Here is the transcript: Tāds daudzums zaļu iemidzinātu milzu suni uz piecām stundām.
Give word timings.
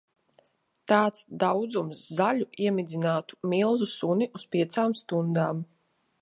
Tāds 0.91 1.27
daudzums 1.43 2.01
zaļu 2.21 2.47
iemidzinātu 2.65 3.39
milzu 3.53 3.89
suni 3.93 4.29
uz 4.41 4.47
piecām 4.57 4.97
stundām. 5.03 5.63